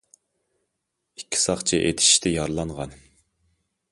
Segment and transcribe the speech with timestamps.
[1.21, 2.99] ئىككى ساقچى ئېتىشىشتا يارىلانغان.